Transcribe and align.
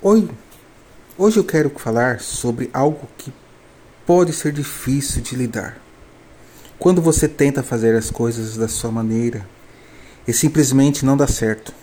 Oi, 0.00 0.30
hoje 1.18 1.38
eu 1.38 1.44
quero 1.44 1.70
falar 1.70 2.20
sobre 2.20 2.70
algo 2.72 3.08
que 3.18 3.32
pode 4.06 4.32
ser 4.32 4.52
difícil 4.52 5.20
de 5.20 5.34
lidar. 5.34 5.76
Quando 6.78 7.02
você 7.02 7.26
tenta 7.26 7.64
fazer 7.64 7.96
as 7.96 8.08
coisas 8.08 8.56
da 8.56 8.68
sua 8.68 8.92
maneira 8.92 9.44
e 10.24 10.32
simplesmente 10.32 11.04
não 11.04 11.16
dá 11.16 11.26
certo, 11.26 11.74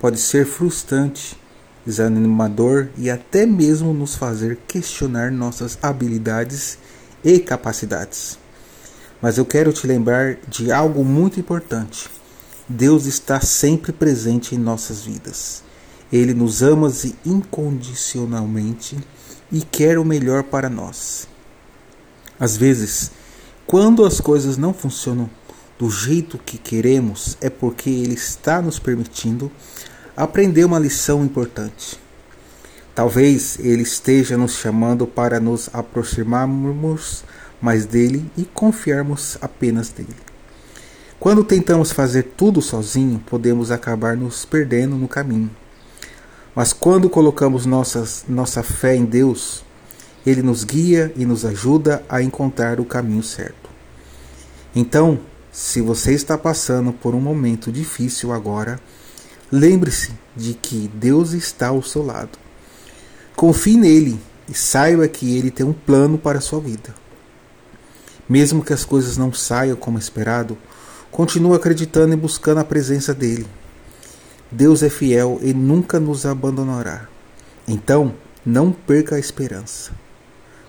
pode 0.00 0.18
ser 0.18 0.44
frustrante, 0.44 1.40
desanimador 1.86 2.88
e 2.98 3.08
até 3.08 3.46
mesmo 3.46 3.94
nos 3.94 4.16
fazer 4.16 4.58
questionar 4.66 5.30
nossas 5.30 5.78
habilidades 5.80 6.76
e 7.22 7.38
capacidades. 7.38 8.40
Mas 9.22 9.38
eu 9.38 9.46
quero 9.46 9.72
te 9.72 9.86
lembrar 9.86 10.36
de 10.48 10.72
algo 10.72 11.04
muito 11.04 11.38
importante. 11.38 12.10
Deus 12.68 13.06
está 13.06 13.40
sempre 13.40 13.92
presente 13.92 14.56
em 14.56 14.58
nossas 14.58 15.04
vidas. 15.04 15.64
Ele 16.12 16.32
nos 16.32 16.62
ama 16.62 16.92
incondicionalmente 17.24 18.96
e 19.50 19.60
quer 19.60 19.98
o 19.98 20.04
melhor 20.04 20.44
para 20.44 20.68
nós. 20.68 21.28
Às 22.38 22.56
vezes, 22.56 23.10
quando 23.66 24.04
as 24.04 24.20
coisas 24.20 24.56
não 24.56 24.72
funcionam 24.72 25.28
do 25.78 25.90
jeito 25.90 26.38
que 26.38 26.58
queremos, 26.58 27.36
é 27.40 27.50
porque 27.50 27.90
Ele 27.90 28.14
está 28.14 28.62
nos 28.62 28.78
permitindo 28.78 29.50
aprender 30.16 30.64
uma 30.64 30.78
lição 30.78 31.24
importante. 31.24 31.98
Talvez 32.94 33.58
Ele 33.58 33.82
esteja 33.82 34.36
nos 34.36 34.54
chamando 34.54 35.06
para 35.06 35.40
nos 35.40 35.68
aproximarmos 35.72 37.24
mais 37.60 37.84
dele 37.84 38.30
e 38.36 38.44
confiarmos 38.44 39.36
apenas 39.40 39.92
nele. 39.96 40.16
Quando 41.18 41.42
tentamos 41.42 41.92
fazer 41.92 42.22
tudo 42.36 42.62
sozinho, 42.62 43.22
podemos 43.26 43.70
acabar 43.70 44.16
nos 44.16 44.44
perdendo 44.44 44.96
no 44.96 45.08
caminho. 45.08 45.50
Mas 46.56 46.72
quando 46.72 47.10
colocamos 47.10 47.66
nossas, 47.66 48.24
nossa 48.26 48.62
fé 48.62 48.96
em 48.96 49.04
Deus, 49.04 49.62
Ele 50.24 50.40
nos 50.42 50.64
guia 50.64 51.12
e 51.14 51.26
nos 51.26 51.44
ajuda 51.44 52.02
a 52.08 52.22
encontrar 52.22 52.80
o 52.80 52.84
caminho 52.86 53.22
certo. 53.22 53.68
Então, 54.74 55.20
se 55.52 55.82
você 55.82 56.14
está 56.14 56.38
passando 56.38 56.94
por 56.94 57.14
um 57.14 57.20
momento 57.20 57.70
difícil 57.70 58.32
agora, 58.32 58.80
lembre-se 59.52 60.12
de 60.34 60.54
que 60.54 60.90
Deus 60.94 61.32
está 61.32 61.68
ao 61.68 61.82
seu 61.82 62.02
lado. 62.02 62.38
Confie 63.36 63.76
nele 63.76 64.18
e 64.48 64.54
saiba 64.54 65.06
que 65.06 65.36
ele 65.36 65.50
tem 65.50 65.66
um 65.66 65.74
plano 65.74 66.16
para 66.16 66.38
a 66.38 66.42
sua 66.42 66.58
vida. 66.58 66.94
Mesmo 68.26 68.64
que 68.64 68.72
as 68.72 68.82
coisas 68.82 69.18
não 69.18 69.30
saiam 69.30 69.76
como 69.76 69.98
esperado, 69.98 70.56
continue 71.10 71.54
acreditando 71.54 72.14
e 72.14 72.16
buscando 72.16 72.60
a 72.60 72.64
presença 72.64 73.12
dele. 73.12 73.46
Deus 74.50 74.82
é 74.82 74.88
fiel 74.88 75.38
e 75.42 75.52
nunca 75.52 75.98
nos 75.98 76.24
abandonará. 76.24 77.08
Então, 77.66 78.14
não 78.44 78.70
perca 78.70 79.16
a 79.16 79.18
esperança. 79.18 79.90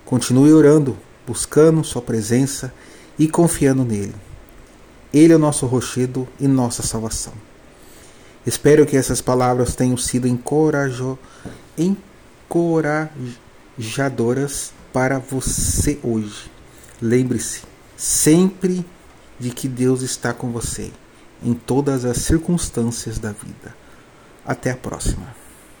Continue 0.04 0.52
orando, 0.52 0.98
buscando 1.26 1.84
Sua 1.84 2.02
presença 2.02 2.74
e 3.16 3.28
confiando 3.28 3.84
nele. 3.84 4.16
Ele 5.14 5.32
é 5.32 5.36
o 5.36 5.38
nosso 5.38 5.64
rochedo 5.66 6.26
e 6.40 6.48
nossa 6.48 6.82
salvação. 6.82 7.32
Espero 8.44 8.84
que 8.84 8.96
essas 8.96 9.20
palavras 9.20 9.76
tenham 9.76 9.96
sido 9.96 10.26
encorajo, 10.26 11.16
encorajadoras 11.76 14.72
para 14.92 15.18
você 15.18 15.98
hoje. 16.02 16.50
Lembre-se 17.00 17.62
sempre 17.96 18.84
de 19.38 19.50
que 19.50 19.68
Deus 19.68 20.02
está 20.02 20.32
com 20.32 20.50
você 20.50 20.90
em 21.42 21.54
todas 21.54 22.04
as 22.04 22.18
circunstâncias 22.18 23.18
da 23.18 23.32
vida. 23.32 23.74
Até 24.44 24.70
a 24.70 24.76
próxima. 24.76 25.26